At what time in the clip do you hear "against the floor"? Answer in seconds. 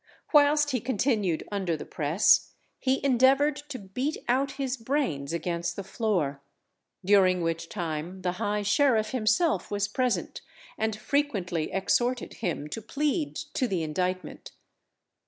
5.31-6.41